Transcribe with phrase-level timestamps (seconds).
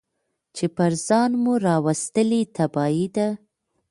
[0.55, 3.27] چي پر ځان مو راوستلې تباهي ده